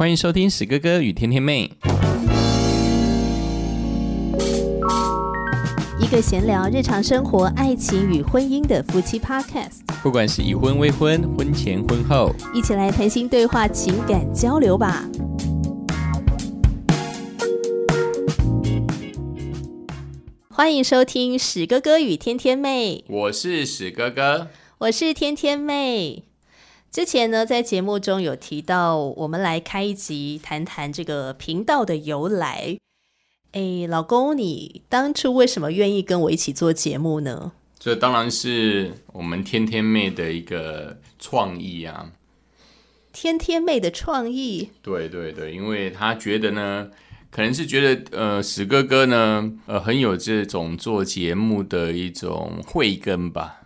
[0.00, 1.70] 欢迎收听史哥哥与天天妹，
[6.00, 15.06] 一个闲聊日常生活、爱情与婚姻的夫妻 Podcast，不管是已婚、未婚、婚前、婚后，一起来谈心对话、情感交流吧。
[20.48, 24.48] 欢迎收听史哥哥与天天妹，我是史哥哥，
[24.78, 26.24] 我是天天妹。
[26.90, 32.78] 之前呢，在节目中有提到，我们来开一集谈谈这个频道的由来。
[33.52, 37.52] 哎，老公，你当初为什么愿意跟我一起做节目呢？
[37.78, 42.10] 这当然是我们天天妹的一个创意啊！
[43.12, 46.90] 天天妹的创意，对对对，因为她觉得呢。
[47.32, 53.59] 可能是觉得呃史哥哥呢呃很有这种做节目的一种慧根吧。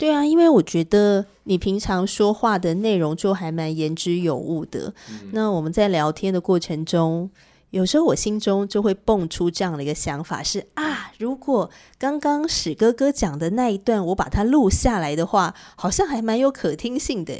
[0.00, 4.94] 对啊，因为我觉得你平常说话的内容就还蛮言之有物的。
[5.32, 7.28] 那我们在聊天的过程中，
[7.68, 17.34] 有时候我心中就会蹦出这样的一个想法：是啊，如果刚刚史哥哥讲的那一段我把它录下来的话，好像还蛮有可听性的。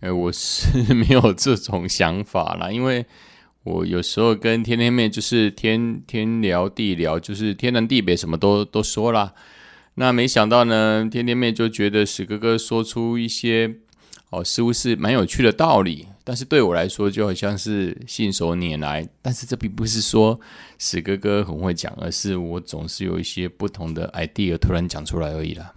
[0.00, 3.04] 哎，我是 没有这种想法啦，因为。
[3.68, 9.34] 我有时候跟天天妹就是天天聊地聊，就是天南地北什么都都说了。
[9.98, 13.76] 那没想到呢，天天妹就觉得史哥哥说出一些
[14.30, 19.08] 哦，似乎是蛮有趣的道理，但是对我来说就好像是信手拈来。
[19.22, 20.38] 但是这并不是说
[20.78, 25.72] 史哥哥很会讲，而是我总是有一些不同的 idea 突然讲出来而已啦。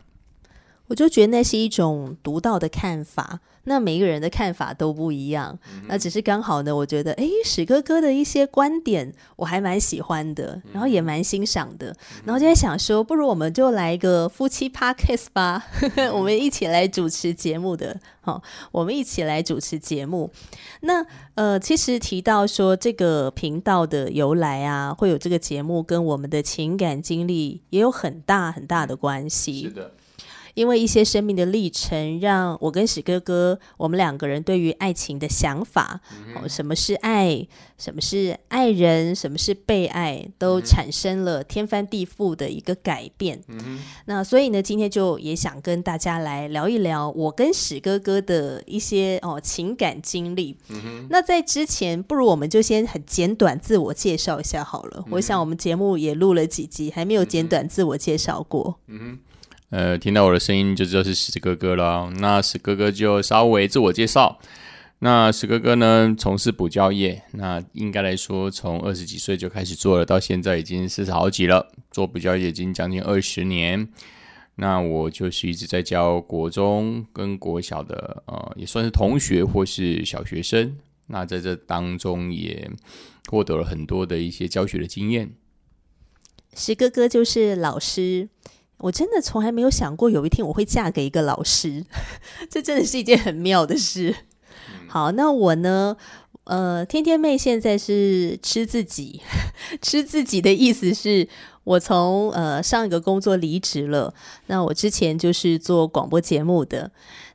[0.90, 5.58] 我就觉得那是一种独到的看法，那每一个人的看法都不一样。
[5.88, 11.96] 那只是刚好呢，我觉得哎，史哥哥的一些观点我还蛮喜欢的，然后也蛮欣赏的，
[12.26, 15.64] 然后就在想说，不如我们就来一个夫妻 podcast 吧，
[16.12, 17.96] 我们一起来主持节目的。
[18.22, 20.32] 好，我们一起来主持节目。
[20.82, 29.64] 那呃，其实提到说这个频道的由来啊，会有这个节目跟我们的情感经历也有很大很大的关系。
[29.64, 29.92] 是的。
[30.60, 36.02] 因为一些生命的历程，让我跟史哥哥，我们两个人对于爱情的想法，
[36.36, 37.48] 哦，什么是爱，
[37.78, 43.42] 什么是爱人，什么是被爱，都产生了天翻地覆的一个改变。
[44.04, 50.58] 那所以呢，今天就也想跟大家来聊一聊我跟史哥哥的一些哦情感经历。
[51.10, 55.06] 那在之前，不如我们就先很简短自我介绍一下好了。
[55.10, 58.78] 我想我们节目也录了几集，还没有简短自我介绍过。
[58.88, 59.18] 嗯
[59.70, 62.10] 呃，听到我的声音就知道是史哥哥了。
[62.18, 64.40] 那史哥哥就稍微自我介绍。
[65.02, 67.22] 那史哥哥呢，从事补教业。
[67.34, 71.72] 那应该来说，从二十几岁就开始做了，到现在已经四十好几了。
[71.92, 73.88] 做补教业已经将近二十年。
[74.56, 80.76] 那我就是一直在教国中跟国小的，呃，也算是同学或是小学生。
[81.06, 82.70] 那在这当中也
[83.30, 85.32] 获得了很多的一些教学的经验。
[86.56, 88.30] 石哥哥就是老师。
[88.80, 91.86] 我真的从来没有想过有一天我会嫁给一个老师，
[92.50, 94.16] 这真的是一件很妙的事。
[94.88, 95.96] 好，那我呢？
[96.46, 99.22] 呃，天天妹现在是吃自己，
[99.84, 101.28] 吃自己的意思是
[101.64, 104.16] 我从呃上一个工作离职了。
[104.48, 106.92] 那我之前就是做广播节目的。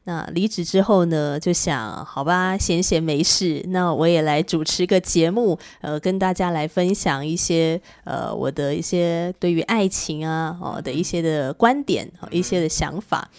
[0.07, 13.31] 那离职之后呢，就想好吧，闲闲没事，那我也来主持个节目，呃，跟大家来分享一些呃我的一些对于爱情啊哦的一些的观点，一些的想法。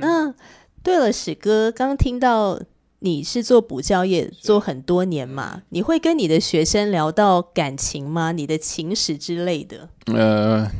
[0.00, 0.30] 那
[0.82, 2.60] 对了，史哥，刚听到
[2.98, 8.32] 你是做补教业做很多年嘛，你会跟你的学生聊到感情吗？
[8.32, 9.88] 你的情史之类的？
[10.12, 10.70] 呃，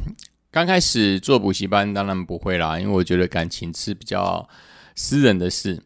[0.50, 4.46] 刚开始做补习班当然不会啦，因为我觉得感情是比较。
[4.94, 5.82] 私人的事。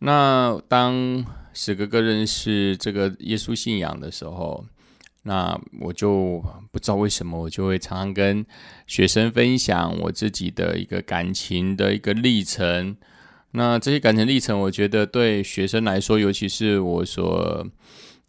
[0.00, 4.64] 那当史哥哥认识这个耶稣信仰的时候，
[5.22, 8.46] 那我就不知道为什么，我就会常常跟
[8.86, 12.96] 学生分享我自己的一个感情的一个历程。
[13.50, 17.66] 那这些感情历程，我觉得对学生来说，尤其是我所。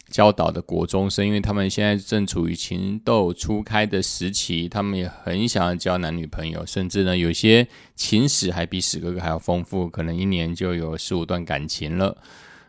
[0.09, 12.17] 教导的国中生，因为他们现在正处于情窦初开的时期，他们也很想要交男女朋友，甚至呢，有些情史还比史哥哥还要丰富，可能一年就有四五段感情了。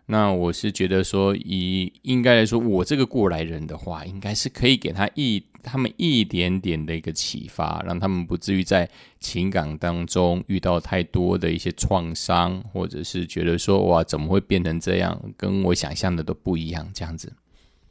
[0.06, 17.32] 那我是觉得说，以应该来说，我这个过来人的话，应该是可以给他一他们一点点的一个启发，让他们不至于在情感当中遇到太多的一些创伤，或者是觉得说哇，怎么会变成这样，跟我想象的都不一样这样子。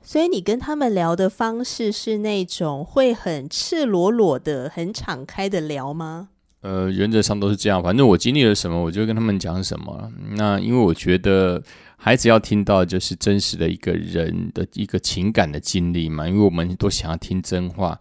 [0.02, 6.30] 所以你跟他们聊的方式是那种会很赤裸裸的、很敞开的聊吗？
[6.62, 7.82] 呃，原则上都是这样。
[7.82, 10.12] 反正我经历了什么，我就跟他们讲什么。
[10.32, 11.62] 那因为我觉得
[11.96, 17.98] 孩子要听到就是真实的一个人的一个情感的经历嘛，因为我们都想要听真话。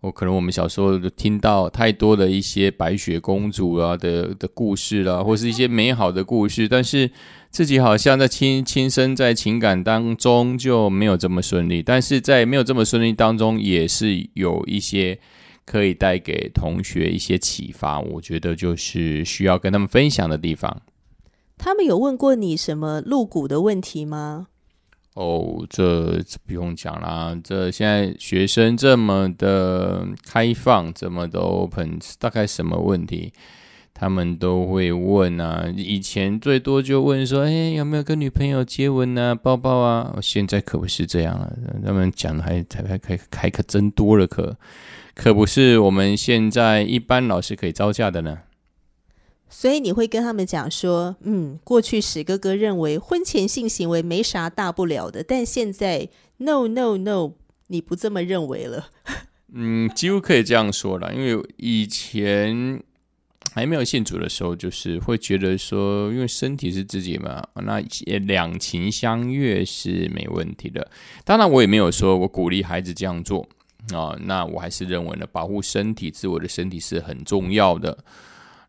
[0.00, 7.10] 我可能我们小时候就听到太多的一些白雪公主啊的的故事啦，或是一些美好的故事，但是
[7.48, 11.82] 自己好像在亲亲身在情感当中就没有这么顺利。
[11.82, 15.18] 但是在没有这么顺利当中，也是有一些
[15.64, 18.00] 可以带给同学一些启发。
[18.00, 20.82] 我觉得就是需要跟他们分享的地方。
[21.56, 24.48] 他们有问过你什么入股的问题吗？
[25.14, 27.38] 哦，这不用讲啦。
[27.44, 33.32] 这现在学生这么的开放，这么的 open，大概什么问题
[33.94, 35.72] 他们都会问啊。
[35.76, 40.18] 以前最多就问说，哎，有没有跟女朋友接吻啊、抱抱啊？
[40.20, 41.56] 现在可不是这样了，
[41.86, 44.56] 他们讲的还还还开开可真多了，可可
[45.32, 48.40] 不是我们现在一般老师可以招架的呢。
[49.48, 56.08] 所以你会跟他们讲说，嗯，过去史哥哥认为婚前性行为没啥大不了的，但现在
[56.38, 57.34] no no no，
[57.68, 58.88] 你不这么认为了。
[59.54, 62.82] 嗯，几乎可以这样说了，因为以前
[63.52, 67.80] 还没有信主的时候，就是会觉得说，因为身体是自己嘛，那
[68.26, 70.90] 两情相悦是没问题的。
[71.24, 73.48] 当然，我也没有说我鼓励孩子这样做
[73.92, 77.98] 啊，那我还是认为呢，保护身体、自我的身体是很重要的。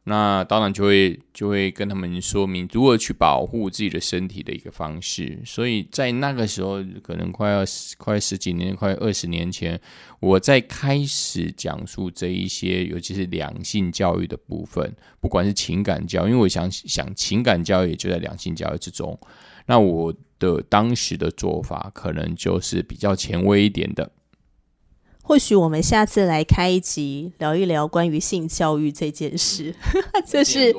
[0.08, 5.42] 那当然就会就会跟他们说明如何去保护自己的身体的一个方式。
[5.44, 7.64] 所以在那个时候，可能快要
[7.98, 9.82] 快十几年、快二十年前，
[10.20, 19.20] 我在开始讲述这一些，尤其是两性教育的部分，不管是情感教，因为我想想情感教育也就在两性教育之中。
[19.66, 24.08] 那我的当时的做法，可能就是比较前卫一点的。
[25.28, 29.74] 或许我们下次来开一集聊一聊关于性教育这件事，
[30.24, 30.72] 就是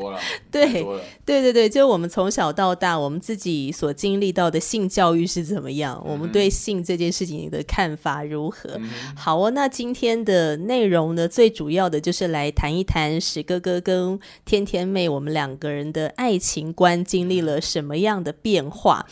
[0.53, 0.85] 对
[1.25, 8.81] 对对对，就我们从小到大，我们自己所经历到的性教育是怎么样，我们对性这件事情的看法如何？
[9.17, 19.05] 好哦，那今天的内容呢，最主要的就是来谈一谈史哥哥跟天天妹我们两个人的爱情观经历了什么样的变化。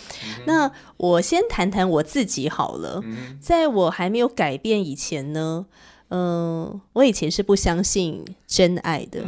[0.46, 0.70] 那
[1.04, 3.02] 我先谈谈我自己好了，
[3.40, 5.66] 在我还没有改变以前呢，
[6.08, 9.24] 嗯，我以前是不相信真爱的。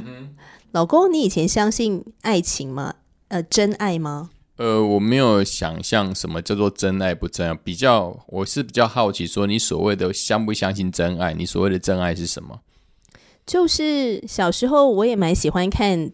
[0.72, 2.94] 老公，你以前相信爱情吗？
[3.28, 4.30] 呃，真爱吗？
[4.56, 11.34] 呃，我没有想象什么叫做真爱不真爱，比较我是比较好奇，说你所谓的相不相信真爱？
[11.34, 12.60] 你所谓的真爱是什么？
[13.44, 16.12] 就是小时候我也蛮喜欢看。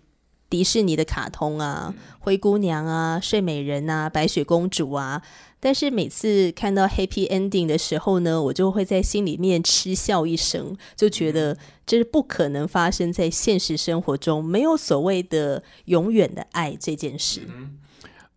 [0.53, 5.23] 迪士尼的卡通啊，灰姑娘啊，睡美人啊，白雪公主啊，
[5.64, 11.56] 但是每次看到 happy ending 的时候呢，我就会在心里面嗤笑一声，就觉得
[11.87, 17.43] 这是不可能发生在现实生活中，没有所谓的永远的爱这件事。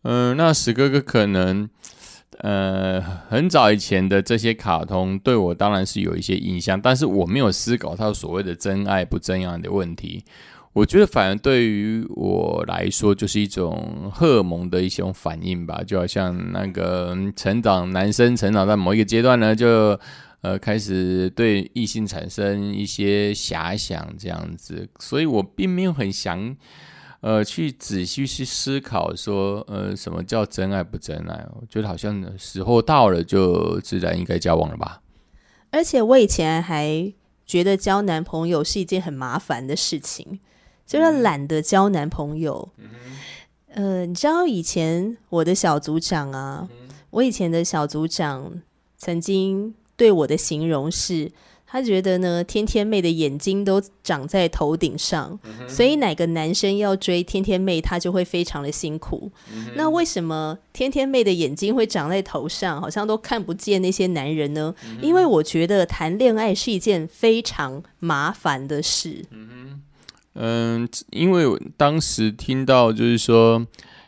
[0.03, 1.67] 嗯，那史哥哥可能，
[2.37, 10.23] 呃，很早以前的这些卡通对我当然是有一些印象，但是我没有思考他所谓的真爱不真爱的问题。
[10.75, 19.97] 我觉得反而对于我来说，就是一种荷尔蒙的一种反应吧，就好像那个成长男生成长在某一个阶段呢，就
[20.41, 26.53] 呃开始对异性产生一些遐想这样子，所以我并没有很想
[27.21, 35.01] 呃去仔细去思考说呃什么叫真爱不真爱，我觉得好像时候到了就自然应该交往了吧。
[35.71, 37.13] 而且我以前还
[37.45, 40.41] 觉得交男朋友是一件很麻烦的事情。
[40.85, 42.69] 就是懒得交男朋友。
[43.73, 46.67] 呃，你知道以前我的小组长啊，
[47.09, 48.61] 我以前的小组长
[48.97, 51.29] 曾经对我的形容是，
[51.67, 55.37] 他觉得呢，天天妹的眼睛都长在头顶上，
[55.67, 59.29] 所以哪个男生要追天天妹，他就会非常的辛苦。
[59.75, 64.73] 那为什么天天妹的眼睛会长在头上，好像都看不见那些男人呢？
[65.01, 69.25] 因为我觉得谈恋爱是一件非常麻烦的事。
[70.35, 71.45] 嗯，因为
[71.77, 73.65] 当时听到就是说，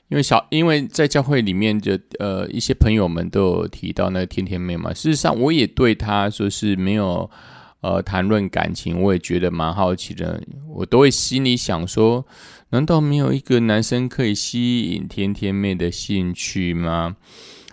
[0.10, 7.30] 因为小因为在教会里面的呃一些朋友们都有提到那个天天妹嘛，事实上我也对她说是没有
[7.82, 12.26] 呃谈论感情，我也觉得蛮好奇的，我都会心里想说，
[12.70, 17.16] 难道没有一个男生可以吸引天天妹的兴趣吗？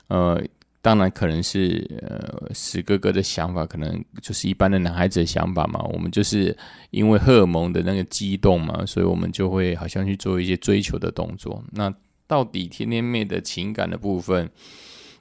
[0.09, 0.43] 呃。
[0.85, 5.83] 当然，可能是呃，史哥哥的想法，可能就是一般的男孩子的想法嘛。
[5.95, 6.55] 我们就是
[6.91, 11.65] 因为荷尔蒙的那个激动嘛，所以我们就会好像去做一些追求的动作。
[11.73, 11.91] 那
[12.27, 14.51] 到底天天妹的情感的部分，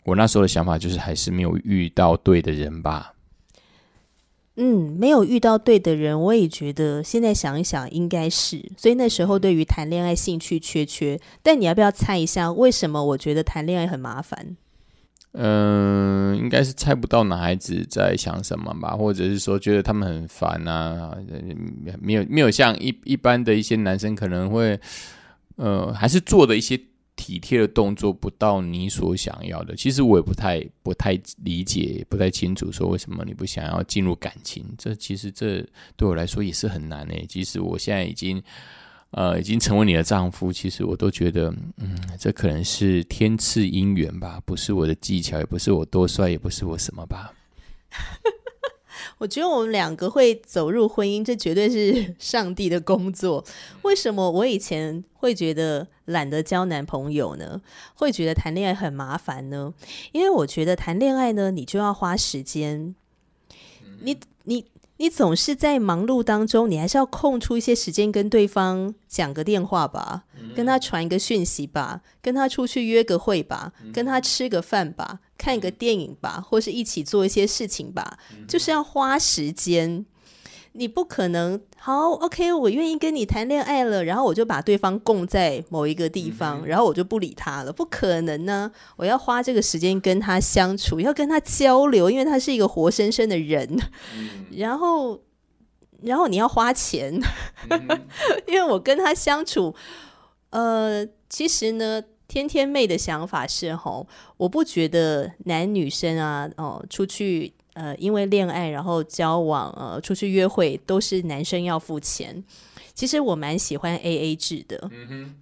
[0.04, 3.14] 我那时候的想法就是还是没有遇到对的人吧。
[4.58, 11.18] 嗯，没有遇到对的人，我也觉得现在想一想应该是，所以那时候对于谈恋爱兴趣缺缺。
[11.42, 14.58] 但你要不要猜一下，为什么我觉得谈恋爱很麻烦？
[15.36, 21.18] 嗯，应该是猜不到男孩子在想什么吧，或者是说觉得他们很烦啊，
[22.00, 24.80] 没有没有像一一般的一些男生可能会，
[25.56, 26.80] 呃，还是做的一些
[27.16, 29.76] 体贴的动作不到你所想要的。
[29.76, 34.64] 其实我也不太不太理解，不太清楚说为什么你不想要进入感情。
[34.78, 37.26] 这其实这对我来说也是很难诶。
[37.28, 38.42] 即使我现在已经。
[39.14, 47.34] 呃，已经成为你的丈夫，其实我都觉得，嗯，这可能是天赐姻缘吧，不是我的技巧，也不是我多帅，也不是我什么吧。
[49.20, 53.46] 我觉得我们两个会走入婚姻，这绝对是上帝的工作。
[53.84, 57.62] 为什么我以前会觉得懒得交男朋友呢？
[57.94, 59.74] 会觉得谈恋爱很麻烦呢？
[60.12, 62.96] 因为我觉得谈恋爱呢，你就要花时间，
[64.02, 64.66] 你你。
[65.04, 70.24] 你总是在忙碌当中，你还是要空出一些时间跟对方讲个电话吧，
[70.56, 78.18] 跟他传一个讯息吧，跟他出去约个会吧，跟他吃个饭吧，看个电影吧，或是一起做一些事情吧，
[78.48, 80.06] 就是要花时间。
[80.76, 88.72] 你不可能好，OK，我愿意跟你谈恋爱了，然后我就把对方供在某一个地方，然后我就不理他了，不可能呢！
[88.96, 93.78] 我要花这个时间跟他相处，要跟他交流，因为他是一个活生生的人。
[94.50, 95.22] 然后，
[96.02, 97.14] 然后你要花钱，
[98.48, 99.76] 因为我跟他相处，
[100.50, 107.54] 呃，其实呢，天天妹的想法是吼，我不觉得男女生啊，哦，出去。
[107.74, 112.44] 呃，因为恋爱，然后交往，呃，出去约会都是男生要付钱。
[112.94, 114.90] 其实我蛮喜欢 A A 制的，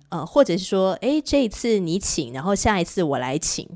[0.10, 3.68] 呃，或者是说，哎，这一次你请，然后下一次我来请。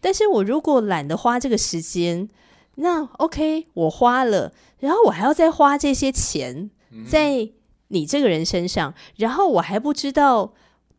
[0.00, 2.28] 但是我如果懒得花这个时间，
[2.74, 6.70] 那 OK，我花了，然后我还要再花这些钱
[7.08, 7.48] 在
[7.88, 10.52] 你这个人身上，然后我还不知道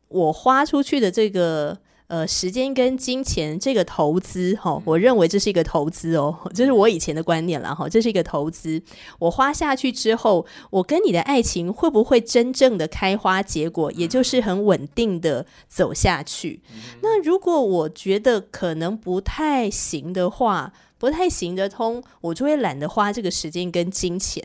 [0.07, 1.79] 我花出去的这个。
[2.11, 8.83] 呃，时间跟金钱这个投资，哈，我认为这是一个投资哦，这是我以前的观念了，哈，这是一个投资。
[9.17, 16.61] 我花下去之后，我跟你的爱情会不会真正的开花结果，也就是很稳定的走下去？
[17.01, 24.43] 那如果我觉得可能不太行的话，不太行得通，我就会懒得花这个时间跟金钱，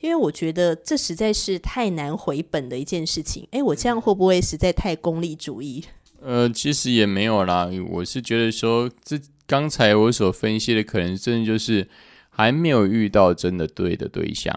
[0.00, 3.48] 因为我觉得这实在是太难回本的一件事情。
[3.50, 5.82] 哎，我这样会不会实在太功利主义？
[6.24, 11.88] 呃，其实也没有啦，我是觉得说，这刚才我所分析的可能真的就是
[12.30, 14.56] 还没有遇到真的对的对象，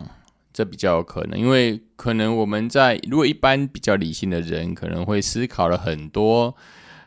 [0.53, 6.55] 这比较有可能，因为可能我们在如果一般比较理性的人可能会思考了很多，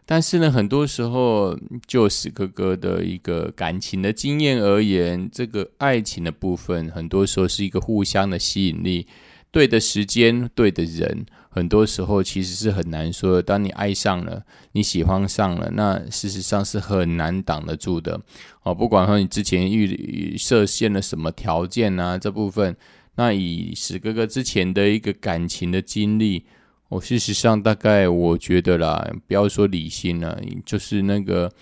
[0.05, 9.07] 但是呢，很多时候就史哥哥的一个感情的经验而言，这个爱情的部分，很多时候是一个互相的吸引力，
[9.53, 11.25] 对的时间，对的人。
[11.59, 13.43] 很多时候其实是很难说的。
[13.43, 18.21] 当你爱上了，你喜欢上了，那事实上是很难挡得住的。
[18.63, 22.77] 哦，不管说你之前预设限了什么条件啊，这部分，
[23.17, 26.45] 那以史哥哥之前的一个感情的经历，
[26.89, 31.53] 我事实上大概我觉得啦，不要说理性了，就是那个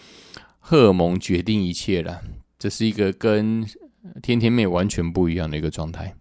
[0.61, 2.21] 荷尔蒙决定一切了。
[2.59, 3.67] 这是一个跟
[4.23, 6.15] 天天妹完全不一样的一个状态，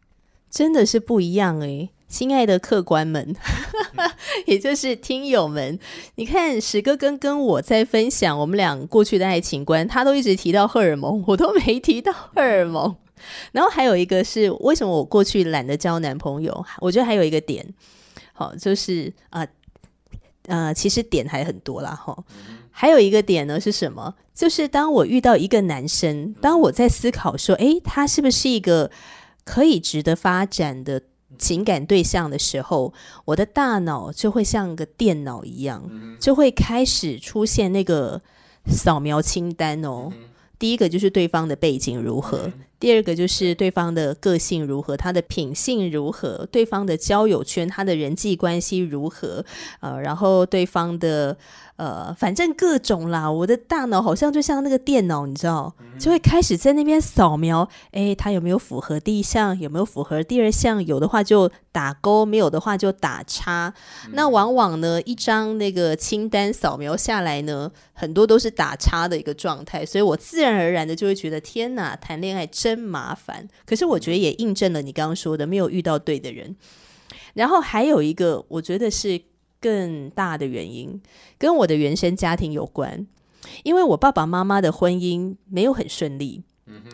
[0.50, 1.89] 真的是不一样诶。
[2.07, 3.35] 亲爱的客官们，
[4.45, 5.77] 也就是听友们，
[6.15, 12.95] 你看史哥跟跟我在分享我们俩过去的爱情观，他都一直提到荷尔蒙，我都没提到荷尔蒙。
[13.51, 16.65] 然后还有一个是为什么我过去懒得交男朋友？
[16.79, 17.65] 我觉得还有一个点，
[18.33, 19.45] 好，就是啊
[20.47, 22.15] 呃，其实点还很多啦，哈。
[22.69, 24.13] 还有一个点呢是什么？
[24.33, 28.91] 就是当我遇到一个男生，当我在思考说，诶，他是不是一个
[29.43, 31.01] 可以值得发展的？
[31.37, 32.93] 情感对象的时候，
[33.25, 35.89] 我的大脑就会像个电脑一样，
[36.19, 38.21] 就会开始出现那个
[38.67, 40.11] 扫描清单哦。
[40.57, 49.43] 第一个就是对方的背景如何，第二个就是对方的个性如何，他的品性如何，对方的交友圈，他的人际关系如何，
[49.81, 51.37] 呃，然后对方的。
[51.77, 63.74] 呃，反正各种啦，我的大脑好像就像那个电脑，你知道，就会开始在那边扫描，哎，它有没有符合第一项，有没有符合第二项，有的话就打勾，没有的话就打叉。
[64.13, 73.46] 那往往呢，一张那个清单扫描下来呢，很多都是打叉的一个状态，所以我自然而然的就会觉得，天哪，谈恋爱真麻烦。
[73.65, 76.55] 可是我觉得也印证了你刚刚说的，没有遇到对的人。
[77.34, 79.22] 然后还有一个，我觉得是。
[79.65, 81.01] 更大的原因
[81.39, 83.07] 跟我的原生家庭有关，
[83.63, 86.43] 因为我爸爸妈妈的婚姻没有很顺利，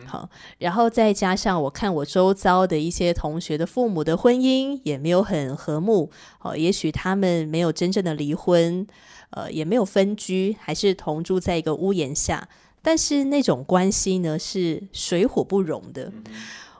[0.06, 6.10] 好，然后再加上我看我周遭的一些同学的父母的婚姻也没有很和睦，
[6.40, 8.86] 哦，也许他们没有真正的离婚，
[9.32, 12.48] 呃，也没有分居，还是同住在一个屋檐下，
[12.80, 16.10] 但是那种关系呢是水火不容的。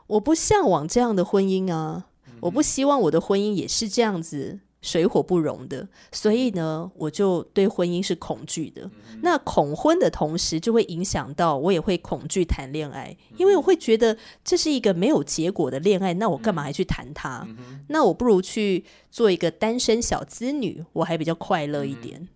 [0.07, 2.07] 我不向往这样的婚姻啊，
[2.41, 4.61] 我不希望我的婚姻也是这样子。
[4.83, 8.91] 水火不容的，所以呢，我就对婚姻是恐惧的。
[9.23, 17.47] 那恐婚的同时，就会影响到我也会恐惧谈恋爱，因为我会觉得这是一个没有结果的恋爱，那我干嘛还去谈它？
[17.89, 22.29] 那我不如去做一个单身小资女，我还比较快乐一点。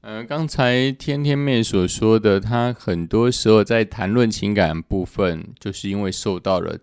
[0.00, 6.78] 呃，刚才天天妹所说的，她很多时候在谈论情感部分，就是因为受到了。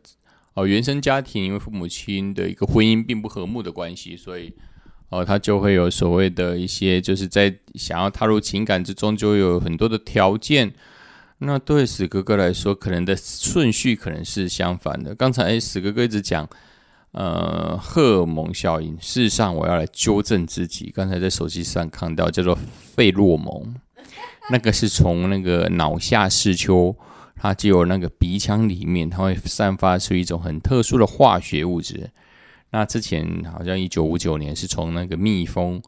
[0.59, 4.53] 哦，原生家庭因为父母亲的一个婚姻并不和睦的关系，所以
[5.07, 10.73] 哦，他就会有所谓的一些，就是在想要踏入情感之中，就有很多的条件。
[11.37, 15.15] 那对死哥哥来说，可能的顺序可能是相反的。
[15.15, 16.45] 刚才死哥哥一直讲，
[17.13, 18.97] 呃，荷尔蒙效应。
[18.99, 22.57] 事实上，我要来纠正自己，刚才在手机上看到叫做
[22.95, 23.73] 费洛蒙，
[24.51, 26.93] 那个是从那个脑下视丘。
[27.41, 32.11] 它就有那个鼻腔里面，它会散发出一种很特殊的化学物质。
[32.71, 35.81] 那之前好像一九五九年是从那个蜜蜂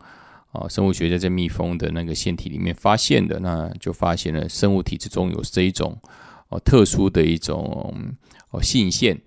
[0.53, 5.97] 啊，生物学家在蜜蜂的那个腺体里面发现的，那就发现了生物体之中有这一种
[6.47, 7.93] 哦特殊的一种
[8.51, 9.19] 哦性腺。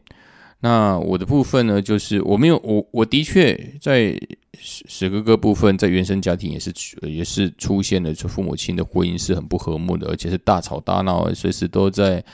[0.61, 4.19] 那我的部分呢，就是我没有我我的确在
[4.61, 12.25] 史史哥哥部分，在原生家庭也是也是出现了，父母亲的婚姻是很不和睦的，而且是大吵大闹，随时都在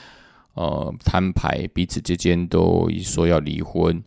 [0.55, 4.03] 呃摊牌，彼此之间都说要离婚。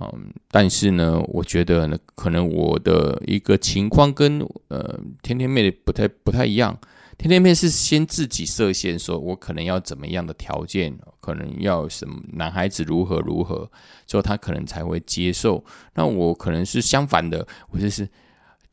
[0.00, 6.76] 嗯，但是呢，我觉得呢，可能我的一个情况跟呃天天妹不太不太一样。
[7.22, 13.70] 天天妹是先自己设限，说我可能要怎么样的条件，可能要什么男孩子如何如何，
[14.08, 15.64] 之后他可能才会接受。
[15.94, 18.08] 那我可能是相反的，我就是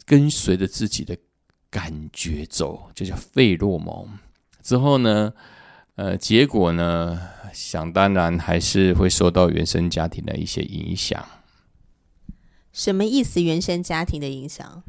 [0.04, 1.16] 跟随着自己的
[1.70, 4.10] 感觉走，就叫费洛蒙。
[4.64, 5.32] 之后呢，
[5.94, 7.22] 呃，结果呢，
[7.54, 11.24] 想当然还是会受到原生家庭的一些影响。
[12.74, 13.44] 什么意思？
[13.44, 14.82] 原生家庭的影响？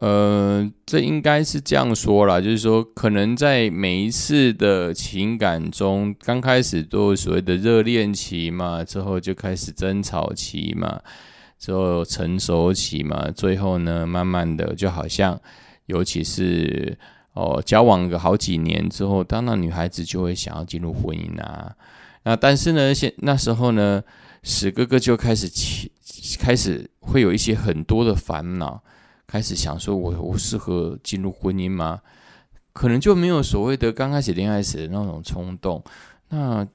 [0.00, 11.00] 呃，这应该是这样说啦，就是说，可能在每一次的情感中，刚开始都所谓的热恋期嘛，之后就开始争吵期嘛，
[11.58, 15.40] 之后成熟期嘛，最后呢，慢慢的就好像，
[15.86, 16.98] 尤其是
[17.32, 21.74] 哦，交往个好几年之后，当然女孩子就会想要进入婚姻啊，
[22.24, 24.02] 那但是呢，现那时候呢，
[24.42, 25.90] 史哥哥就开始起，
[26.38, 28.82] 开始会有一些很多的烦恼。
[29.26, 32.00] 开始想说，我我适合进入婚姻吗？
[32.72, 35.82] 可能就没有所谓的刚开始恋爱时的那种冲动。
[36.28, 36.66] 那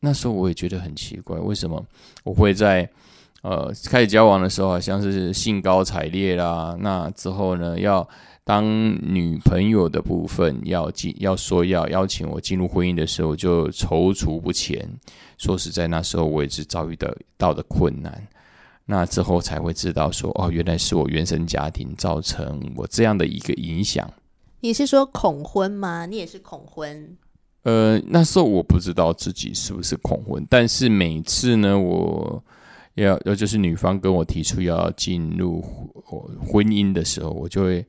[0.00, 1.82] 那时候我也觉得很奇怪，为什么
[2.24, 2.88] 我会在
[3.42, 6.76] 呃开始交往的时候，好像是兴高采烈啦。
[6.78, 8.06] 那之后呢，要
[8.44, 14.86] 当女朋友的部分要进，要说要邀请我进入婚姻的时候，就踌躇不前。
[15.38, 18.22] 说实在，那时候我也是遭遇到到的困难。
[18.88, 24.08] 那之后才会知道说哦，原来是我原生家庭造成我这样的一个影响。
[24.60, 26.06] 你是说恐婚吗？
[26.06, 27.16] 你也是恐婚？
[27.64, 32.40] 呃，那时候我不知道自己是不是恐婚，但是每次呢，我
[32.94, 35.60] 要要就是女方跟我提出要进入
[36.40, 37.84] 婚姻的时候，我就会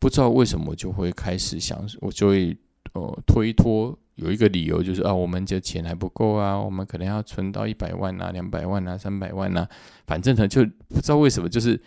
[0.00, 2.56] 不知道为什么，我就会开始想，我就会
[2.92, 3.96] 呃推脱。
[4.20, 9.66] 有一个理由就是啊，我们这钱还不够啊，我们可能要存到一百万啊、两百万啊、三百万啊，
[10.06, 11.80] 反正呢就不知道为什么，就是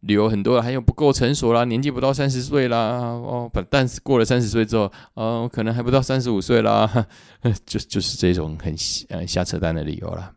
[0.00, 7.06] 理由很多，还有不够成熟啦，年纪不到三十岁啦，哦，不，但是过了三十岁之后，哦，可能还不到三十五岁啦，
[7.66, 8.74] 就就是这种很
[9.08, 10.32] 呃瞎扯淡的理由啦。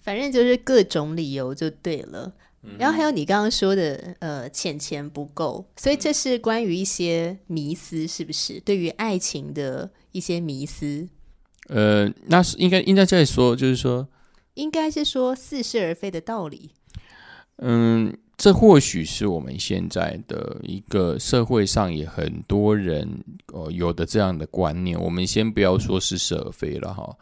[0.00, 2.32] 反正就是各种理由就对了。
[2.78, 8.60] 然后还有你刚刚说的，呃，钱钱不够，所以这是关于一些迷思，是不是？
[8.60, 11.08] 对于爱情的一些迷思。
[11.68, 14.06] 呃，那是应该应该在说，就是说，
[14.54, 16.70] 应该是说似是而非的道理。
[17.62, 23.08] 嗯，这或许是我们现在的一个社会上也很多人
[23.52, 25.00] 哦有的这样的观念。
[25.00, 27.16] 我们先不要说似是而非了哈。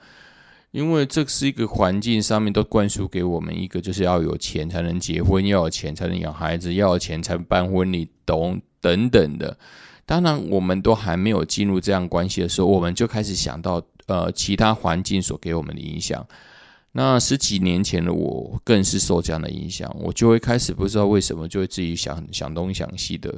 [0.71, 9.57] 因为这是一个环境上面都灌输给我们一个，就是要有钱才能结婚，要有钱才能养孩子，要有钱才办婚礼，等等等的。
[10.05, 16.27] 当然，我们都还没有进入这样关系的时候，我们就开始想到呃其他环境所给我们的影响。
[16.93, 23.35] 那十几年前的我更是受这样的影响，我就会开始不知道为什么就会自己想想东想西的，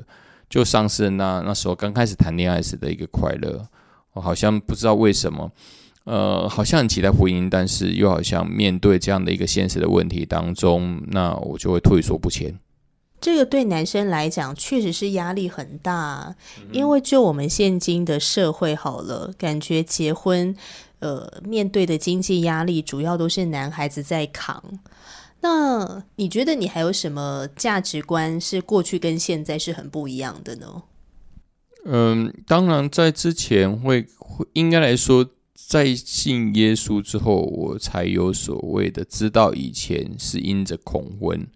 [0.49, 3.69] 就丧失那那时候刚开始谈恋爱时的一个快乐。
[4.15, 5.51] 我好像不知道为什么。
[6.05, 12.59] 呃，好像很期待婚姻，但是又好像面对这样的一个现实的问题当中，那我就会退缩不前。
[13.21, 16.35] 这个对男生来讲确实是压力很大，
[16.73, 20.57] 因为就我们现今的社会好了，感觉结婚，
[21.01, 24.63] 呃，面对的经济压力主要都是男孩子在扛。
[25.43, 30.83] 那你觉得你还有什么价值观是过去跟现在是很不一样的呢？
[31.85, 35.27] 嗯，当然，在之前会会应该来说，
[35.71, 41.47] 在信耶稣之后，我才有所谓的知道以前是因着恐婚，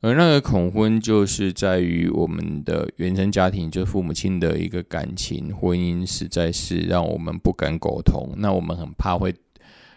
[0.00, 8.34] 而那个恐婚就是在于我们的原生家庭，就是父母亲的一个感情婚姻，实在是让我们不敢沟通。
[8.38, 9.32] 那我们很怕会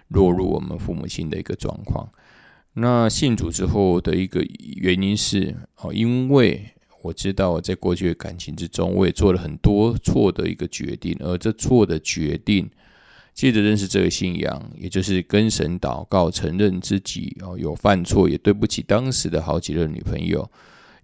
[0.10, 2.08] 落入我们父母亲的一个状况。
[2.74, 6.70] 那信主之后的一个原因是哦，因为。
[7.02, 12.70] 我知道我在过去的感情之中，我也做了很多错的一个决定，而这错的决定，
[13.34, 20.50] 借着认识这个信仰，也就是跟神祷告，承认自己哦有犯错，也对不起当时的好几任女朋友。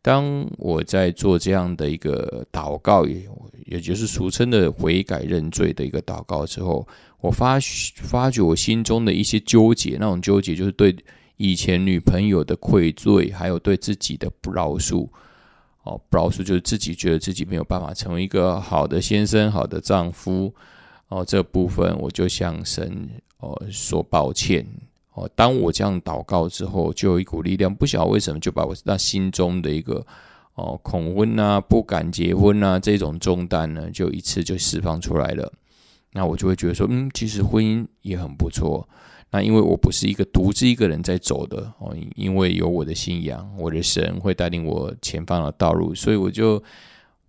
[0.01, 3.27] 当我在做这样的一个祷告，也
[3.65, 6.87] 也就是俗称的悔改认罪的一个祷告之后，
[7.19, 7.59] 我发
[7.95, 10.95] 发觉我心中的一些纠结，那种纠结就是对
[11.35, 15.05] 以前女朋友的愧罪，还有对自己的不饶恕。
[15.83, 20.53] 哦，不饶恕就是自己觉得自己没有办法成为一个好的先生、好的丈夫。
[21.09, 24.65] 哦，这部分我就向神哦说抱歉。
[25.13, 30.05] 哦，当我这样祷告之后，就有一股力量，不晓得为什么就把我那心中的一个
[30.53, 35.51] 哦恐婚啊、不敢结婚啊这种重担呢，就一次就释放出来了。
[36.13, 38.87] 那我就会觉得说，嗯，其实婚姻也很不错。
[39.31, 46.63] 那因为我不是一个独自一个人在走的哦，因为有我的信仰，我的神会带领我前方的道路，所以我就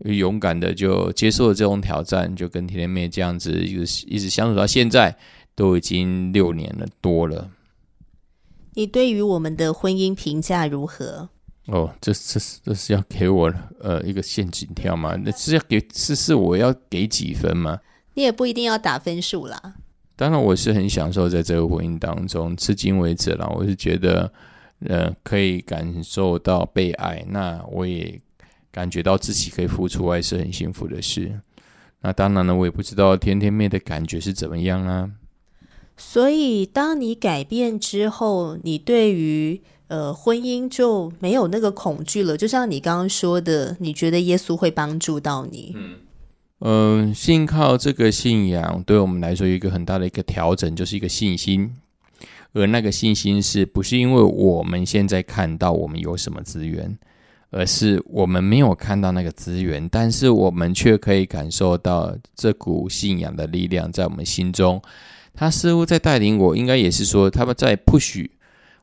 [0.04, 5.16] 勇敢的就接受了这种挑战，就跟甜甜妹这样子一直一直相处到现在，
[5.54, 7.50] 都已经六年了多了。
[8.74, 11.28] 你对于我们的婚姻评价如何？
[11.66, 15.14] 哦，这这是这是要给我呃一个陷阱跳吗？
[15.22, 17.78] 那是要给是是我要给几分吗？
[18.14, 19.74] 你也不一定要打分数啦。
[20.16, 24.32] 当然，我是很享受在这个婚姻当中，至今为止啦，我是觉得，
[24.80, 28.20] 呃，可以感受到被爱，那我也
[28.70, 31.40] 感觉到自己可以付出爱是很幸福的事。
[32.02, 35.10] 那当然了，我也不知道甜甜妹的感觉是怎么样啊。
[35.96, 42.36] 所以，当你改变之后，你对于呃婚姻就没有那个恐惧了。
[42.36, 45.72] 就像你刚刚说的，你觉得耶稣会帮助到你。
[45.76, 45.96] 嗯。
[46.62, 51.74] 嗯，信靠这个信仰对我们来说有一个很大的一个调整，就是一个信心。
[52.52, 56.98] 而那个信心是不是因为我们现在看到我们有什么资源，
[57.50, 64.80] 而是我们没有看到那个资源，但是我们却可以感受到这股信仰的力量在我们心中。
[65.34, 68.30] 他似乎在带领我，应该也是说他们在不许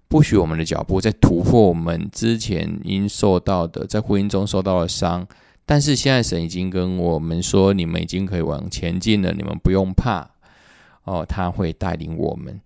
[0.08, 5.28] 不许我们的脚步，在突破我们之前因受到的在婚姻中受到的伤。
[5.66, 10.26] 但是现在神已经跟我们说，你们已经可以往前进了，你们不用怕
[11.04, 12.60] 哦，他会带领我们。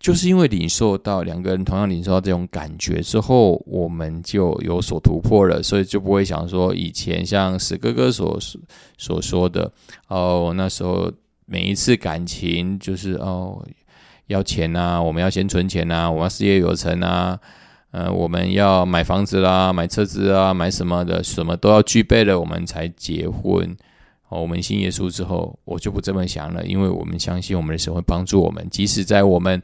[0.00, 8.38] 就是因为领受到两个人同样领受到这种感觉之后，我们就有所突破了，所以就不会想说以前像史哥哥所
[8.96, 9.70] 所说的
[10.08, 11.12] 哦，那时候
[11.44, 13.62] 每一次感情就是哦
[14.26, 17.38] 要钱呐，我们要先存钱呐，我们要事业有成啊。
[17.92, 23.76] 呃，我们要买房子啦，买车子啊，买什么的，什么都要具备了，我们才结婚。
[24.30, 29.60] 哦，我们信耶稣之后，我就不这么想了，因为我们相信我们的神会帮助我们，即使在我们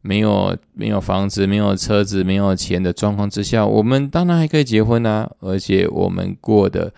[0.00, 6.92] 没有没有房子、没有车子、没有钱的状况之下，我们当然还可以结婚啊，而且我们过的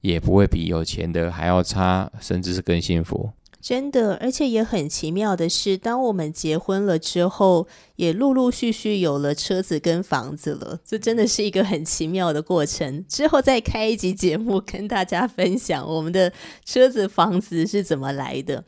[0.00, 3.30] 也不会比有钱的还要差，甚至是更幸福。
[3.60, 10.80] 真的，而且也很奇妙的是，当我们结婚了之后，也陆陆续续有了车子跟房子了。
[10.84, 13.04] 这真的是一个很奇妙的过程。
[13.06, 16.32] 之后再开一集节目，跟大家分享我们的
[16.64, 18.64] 车子、房子是怎么来的。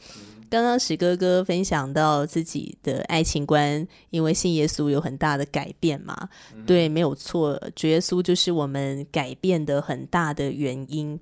[0.52, 6.28] 刚刚史哥哥分享到自己的爱情观，因为信耶稣有很大的改变嘛？
[6.66, 11.18] 对，没有错，主耶稣就是我们改变的很大的原因。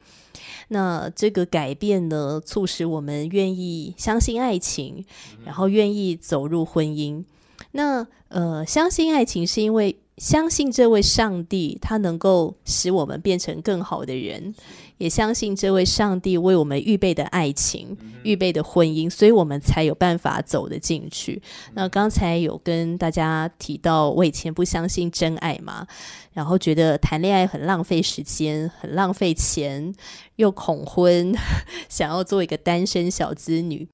[0.67, 5.05] 那这个改变呢，促使我们愿意相信爱情，
[5.45, 7.23] 然后愿意走入婚姻。
[7.71, 14.53] 那呃，相信爱情是因为相信这位上帝，他能够使我们变成更好的人。
[15.01, 21.41] 也相信这位上帝为我们预备的爱情、预备的婚姻，所以我们才有办法走得进去。
[21.73, 25.87] 那刚才有跟大家提到，我以前不相信真爱嘛，
[26.35, 29.95] 然后觉得谈恋爱很浪费时间、很浪费钱，
[30.37, 31.35] 又恐婚，
[31.89, 33.89] 想要做一个单身小资女。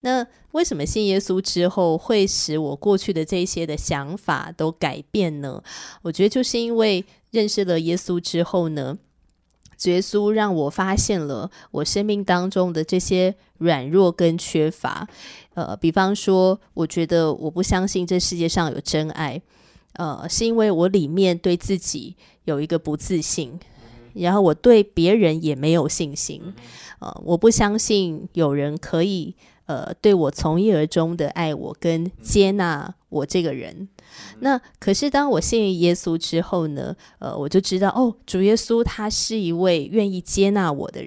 [0.00, 5.62] 那为什么信耶稣之后会使我过去的这些的想法都改变呢？
[6.00, 8.96] 我觉得就是因为认识了耶稣之后呢，
[9.84, 15.08] 耶稣让我发现了我生命当中的这些软弱跟缺乏。
[15.54, 19.40] 呃，比方说，我觉得我不相信这世界上有真爱，
[19.94, 23.58] 呃，是因为我里面对自己有一个不自信，
[24.14, 26.54] 然后我对别人也没有信心，
[27.00, 29.34] 呃，我不相信有人可以。
[29.68, 33.86] 呃，对我从一而终的爱我跟接纳我这个人，
[34.40, 36.96] 那可是当我信耶稣之后呢？
[37.18, 41.06] 呃，我就知道哦，主耶稣他是一位愿意接纳我的，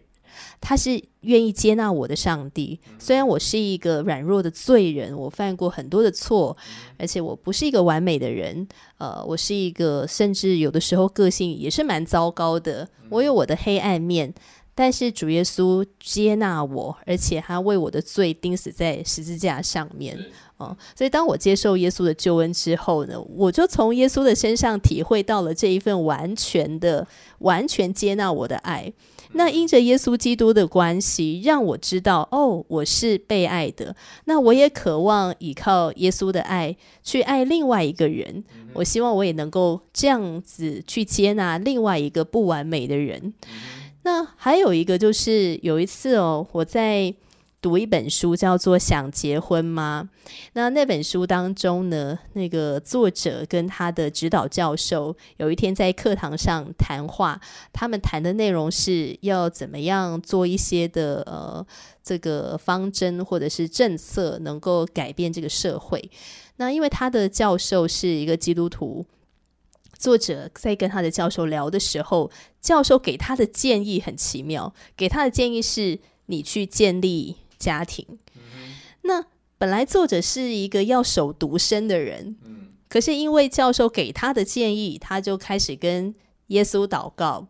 [0.59, 2.79] 他是愿意接纳我的上帝。
[2.99, 6.55] 虽然我是一个软弱的罪人，我犯过很多的错，
[6.99, 8.67] 而且我不是一个完美的人。
[8.99, 14.31] 呃，我是一个甚至有的时候个性也是蛮糟糕的，我有我的黑暗面。
[14.73, 20.17] 但是主耶稣接纳我，而且他为我的罪钉死在十字架上面，
[20.57, 27.05] 哦，所以当我接受耶稣的救恩之后呢，我就从耶稣的身上体会到了这一份完全的、
[27.39, 28.91] 完全接纳我的爱。
[29.33, 33.95] 那因着耶稣基督的关系，让我知道，哦，我是被爱的。
[34.25, 38.43] 那我也渴望依靠耶稣的爱去爱另外一个人。
[38.73, 43.33] 我希望我也能够这样子去接纳另外一个不完美的人。
[44.03, 47.13] 那还有一个就是有一次哦，我在
[47.61, 50.09] 读一本书，叫做《想结婚吗》。
[50.53, 57.39] 那那本书当中呢，那个作者跟他的指导教授有一天在课堂上谈话，
[57.71, 61.63] 他们谈的内容是要怎么样做一些的呃
[62.01, 66.09] 这个方针或者是政策，能够改变这个社会。
[66.55, 69.05] 那因为他的教授是一个基督徒。
[70.01, 74.73] 作者在跟他的教授聊的时候，教授给他的建议很奇妙。
[74.97, 78.17] 给他的建议是：你去建立家庭。
[79.03, 79.23] 那
[79.59, 82.35] 本来作者是一个要守独身的人，
[82.89, 86.15] 可是因为教授给他的建议，他就开始跟
[86.47, 87.47] 耶稣祷告。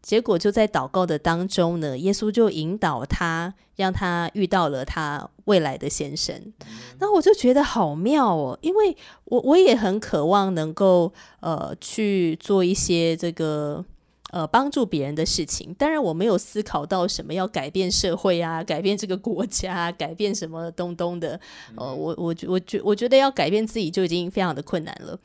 [0.00, 6.52] 结果就在祷告的当中呢，耶稣就引导他，让他遇到了他未来的先生。
[6.98, 13.84] 那我就觉得好妙哦，因为我我也很渴望能够呃去做一些这个
[14.30, 15.74] 呃帮助别人的事情。
[15.74, 21.38] 当然我没有思考到什么要改变社会啊，改变这个国家，改变什么东东的。
[21.76, 25.18] 呃，我我我觉我觉得要改变自己就已经非常的困难了。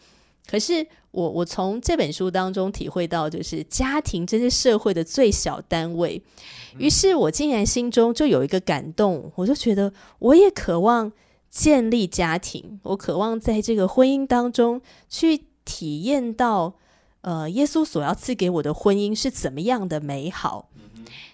[0.50, 6.22] 可是我我从这本书当中体会到，就是家庭这是社会的最小单位。
[6.78, 11.12] 于是我竟然心中就有一个感动，我就觉得我也渴望
[11.50, 16.74] 建立家庭，我渴望在这个婚姻当中去体验到，
[17.22, 20.70] 呃，耶稣所要赐给我的婚姻是怎么样的美好。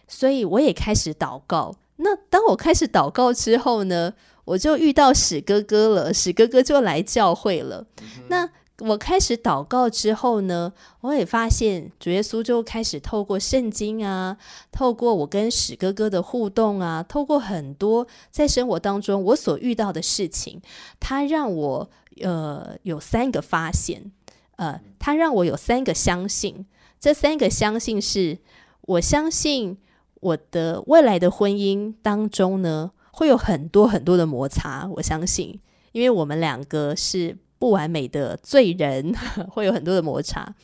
[0.07, 1.75] 所以我也开始祷告。
[1.97, 4.13] 那当我开始祷告之后呢，
[4.45, 7.85] 我就遇到史哥哥了，史哥哥就来教会了。
[8.27, 8.49] 那
[8.81, 14.37] 我开始祷告之后呢，我也发现主耶稣就开始透过圣经啊，
[14.71, 20.61] 透过我跟史哥哥的互动啊，透过很多在生活当中我所遇到的事情，
[20.97, 21.89] 他让我
[22.21, 24.11] 呃有三个发现，
[24.55, 26.65] 呃，他让我有三个相信。
[26.99, 28.37] 这三个相信是
[28.81, 29.77] 我相信
[30.21, 34.87] 我的未来的婚姻当中呢，会有很多很多的摩擦。
[34.95, 35.59] 我相信，
[35.91, 37.37] 因为我们两个是。
[37.59, 39.13] 不完美的罪人
[39.51, 40.55] 会有很多的摩擦，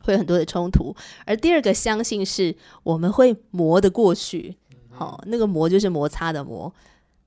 [0.00, 0.94] 会有很多的冲突。
[1.26, 4.56] 而第二个相信是我们会磨得过去，
[4.88, 6.72] 好，那个磨就是摩擦的磨。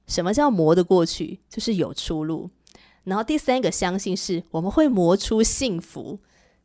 [0.08, 1.40] 什么叫磨得过去？
[1.50, 2.50] 就是有出路。
[3.04, 6.20] 然后第三个相信是我们会磨出幸福，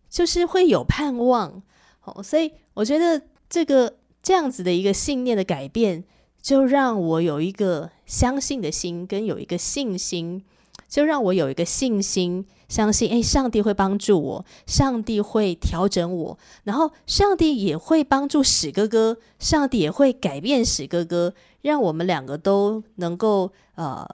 [0.08, 1.62] 就是会有盼望。
[2.00, 6.04] 好，所以我觉得这个这样子的一个信念的改变，
[6.40, 10.44] 就让我有一个相信的心，跟有一个信心。
[10.88, 24.08] 就让我有一个信心，相信诶，上帝会帮助我，上帝会调整我，然后上帝也会帮助史哥哥，上帝也会改变史哥哥，让我们两个都能够呃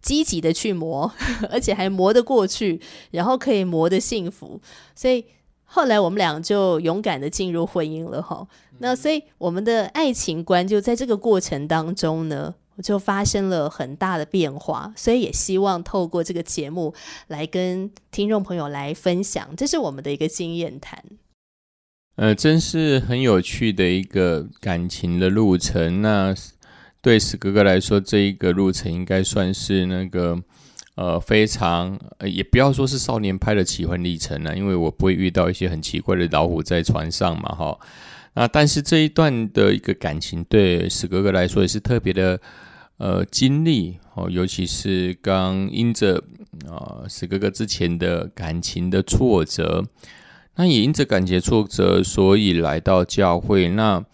[0.00, 1.12] 积极的去磨，
[1.50, 2.80] 而且还磨得过去，
[3.10, 4.60] 然后可以磨得幸福。
[4.94, 5.24] 所以
[5.64, 8.46] 后来我们俩就勇敢的进入婚姻了哈。
[8.78, 12.54] 那所以我们的爱情观就在这个过程当中呢。
[12.82, 16.94] 就发生了很大的变化，所以也希望透过这个节目
[17.28, 21.02] 来跟听众朋友来分享，这是我们的一个经验谈。
[22.16, 26.02] 呃，真是很有趣的一个感情的路程。
[26.02, 26.34] 那
[27.00, 30.38] 对史哥哥来说，这一个路程应该算是那个
[30.96, 37.78] 呃非常呃，也不要说是少年拍的奇幻历程了，因为我不会遇到一些很奇怪的老虎在船上嘛，哈。
[38.34, 42.38] 那但是这一段的一个感情，对史哥哥来说也是特别的。
[43.00, 46.22] 呃经历哦，尤其是刚因着
[46.68, 49.82] 啊史哥哥之前的感情的挫折，
[50.56, 53.70] 那也因着感情挫折，所以来到教会。
[53.70, 54.04] 那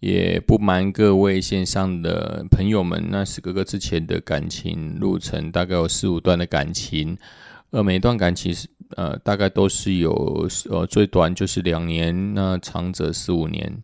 [0.00, 7.16] 也不瞒各位线上的朋友们，那史哥哥之前的感情路程大概有四五段的感情，
[7.70, 13.82] 呃，每一段感情是呃大概都是有呃最短就是两年，那长则四五年。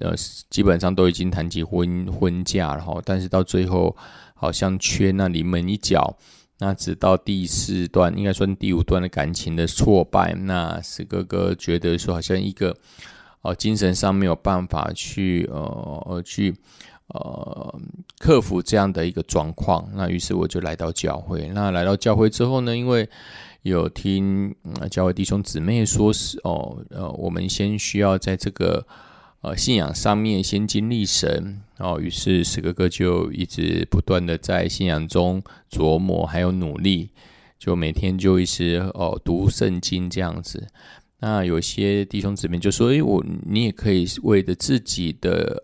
[0.00, 0.14] 呃，
[0.50, 3.96] 基本上都已经谈及婚婚嫁了哈，但是到最后
[4.34, 6.14] 好像缺那临门一脚，
[6.58, 12.76] 那直到第四段，应该算第五段的感情的挫败，那史哥哥觉得说好像一个
[13.40, 16.54] 哦精神上没有办法去呃去
[17.06, 17.80] 呃
[18.18, 21.48] 克服这样的一个状况，那于是我就来到教会。
[21.54, 23.08] 那来到教会之后呢，因为
[23.62, 24.54] 有听
[24.90, 28.86] 教会弟兄姊妹说是哦呃，我们先需要在这个。
[29.46, 37.10] 呃，信仰上面先经历神哦，于是史哥哥就一直不断的在信仰中琢磨，还有努力，
[37.56, 40.66] 就每天就一直哦读圣经这样子。
[41.20, 45.62] 那有些弟兄姊妹就说：“诶，我你也可以为着自己的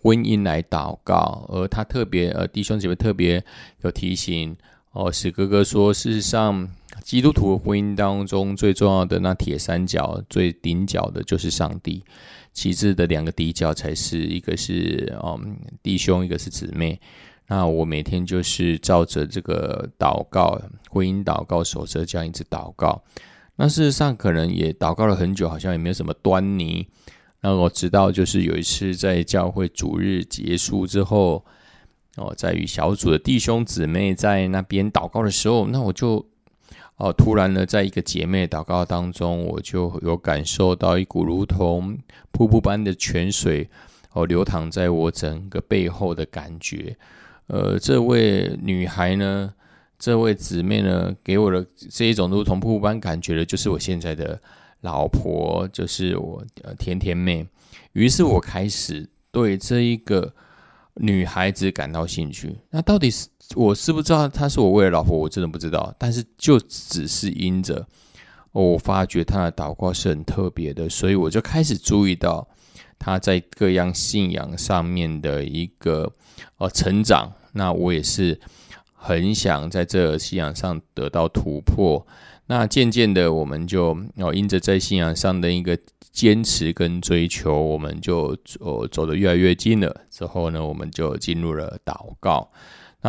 [0.00, 3.44] 婚姻来祷告。”而他特别呃，弟兄姊妹特别
[3.82, 4.56] 有提醒
[4.92, 6.68] 哦，史哥哥说：“事实上，
[7.02, 12.04] 基督徒婚姻当中最重要的那铁三角，最顶角的就是上帝。”
[12.52, 17.00] 其次的两个底角才是一个是嗯弟兄，一个是姊妹。
[17.46, 23.02] 那我每天就是照着这个祷告，婚姻祷告守则这样一直祷告。
[23.56, 26.86] 那事实上可能也祷告了很久，好像也没有什么端倪。
[27.40, 31.44] 那我直到就是有一次在教会主日结束之后，
[32.16, 36.26] 哦，在与小组的弟兄姊妹在那边祷告的时候，那我就。
[36.98, 41.96] 哦，突然呢，在一个姐妹祷告当中，我就有感受到一股如同
[42.32, 43.68] 瀑布般的泉水
[44.12, 46.96] 哦流淌在我整个背后的感觉。
[47.46, 49.54] 呃，这位女孩呢，
[49.96, 54.40] 这位姊妹呢，给我的这一种如同瀑布般感觉的，就是我现在的
[54.80, 57.46] 老婆，就是我呃甜甜妹。
[57.92, 60.34] 于是我开始对这一个
[60.94, 62.56] 女孩子感到兴趣。
[62.70, 63.28] 那到底是？
[63.54, 65.94] 我是不知道她是我未来老婆，我真的不知道。
[65.98, 67.86] 但是就只是因着
[68.52, 72.46] 我发觉她的祷告是很特别的，所以我就开始注意到
[72.98, 76.12] 她在各样信仰上面的一个
[76.58, 77.32] 呃成长。
[77.52, 78.38] 那我也是
[78.92, 82.06] 很想在这信仰上得到突破。
[82.46, 85.78] 那渐渐的，我们就哦因着在信仰上的一个
[86.12, 90.02] 坚持跟追求，我们就走走得越来越近了。
[90.10, 92.50] 之后呢，我们就进入了祷告。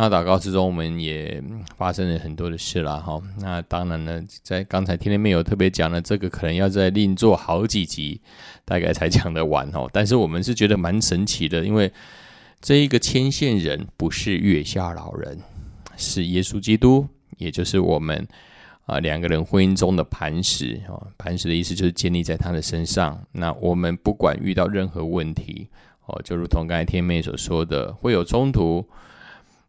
[0.00, 1.42] 那祷告之中，我们也
[1.76, 3.20] 发生了很多的事了哈。
[3.38, 8.18] 那当然呢，在刚才天天没有特别讲的这个，可能要再另做好几集，
[8.64, 9.90] 大概才讲得完哦。
[9.92, 11.92] 但是我们是觉得蛮神奇的，因为
[12.62, 15.38] 这一个牵线人不是月下老人，
[15.98, 18.26] 是耶稣基督，也就是我们
[18.86, 21.06] 啊两个人婚姻中的磐石哦。
[21.18, 23.22] 磐石的意思就是建立在他的身上。
[23.32, 25.68] 那我们不管遇到任何问题
[26.06, 28.82] 哦，就如同刚才天妹所说的，会有冲突。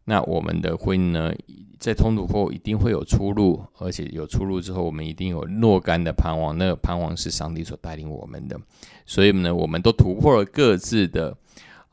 [0.04, 1.32] 那我们的婚姻呢，
[1.78, 6.58] 在冲突后一定会有出路，而且有出路之后，我们一定有若干的盼望。
[6.58, 8.58] 那个盼望是上帝所带领我们的，
[9.06, 11.36] 所以呢，我们都突破了各自的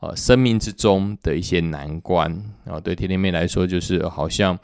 [0.00, 2.32] 呃生命之中的一些难关
[2.64, 2.80] 啊。
[2.80, 4.58] 对甜甜妹来说，就是好像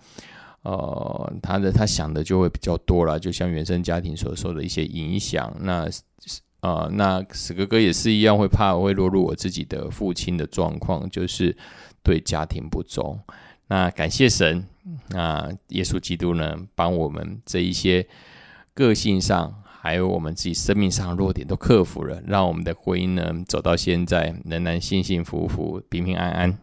[0.63, 5.57] 呃，她的她想的就会比较多了，就像原生家庭所受的一些影响。
[5.61, 5.89] 那
[6.63, 11.57] 呃，那史哥哥也是一样，会怕会落入我自己的父亲的状况，就是。
[12.07, 13.19] 对家庭不忠，
[13.67, 14.65] 那感谢神，
[15.09, 18.07] 那耶稣基督呢，帮我们这一些
[18.75, 26.57] 个性上，还有我们自己生命上的弱点都克服了，让我们的婚姻呢走到现在仍然幸幸福福、平平安安。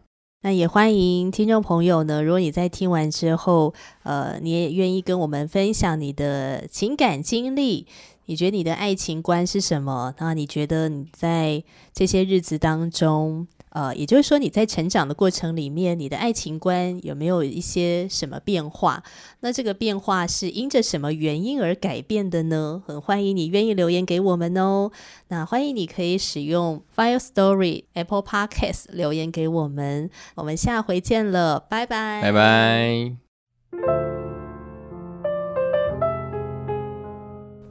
[0.43, 7.85] 那也欢迎听众朋友呢，如果你在听完之后，呃，你也愿意跟我们分享你的情感经历，
[8.27, 10.13] 你觉得你的爱情观是什么？
[10.19, 11.61] 那你觉得你在
[11.93, 13.45] 这些日子当中？
[13.73, 19.03] 呃，也就是说，你在成长的过程里面，你的爱情观有没有一些什么变化？
[19.39, 22.83] 那这个变化是因着什么原因而改变的呢？
[22.85, 24.91] 很欢迎你愿意留言给我们哦。
[25.29, 30.11] 那欢迎你可以使用 Fire Story Apple Podcast 留言给我们。
[30.35, 33.15] 我们下回见了，拜拜，拜拜。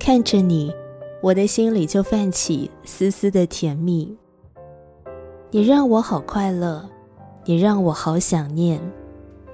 [0.01, 0.73] 看着你，
[1.23, 4.17] 我的心里就泛起丝丝的甜蜜。
[5.55, 6.83] 你让我好快乐，
[7.45, 8.81] 你让我好想念，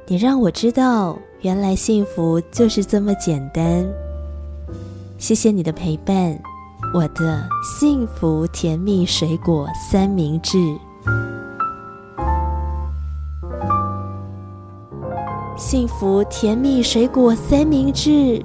[0.07, 3.85] 你让我知道原来幸福就是这么简单。
[5.19, 6.41] 谢谢你的陪伴，
[6.95, 10.57] 我的幸福甜蜜水果三明治。
[15.57, 18.41] 幸福甜蜜水果三明治，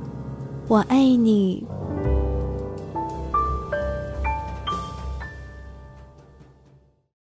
[0.68, 1.64] 我爱你。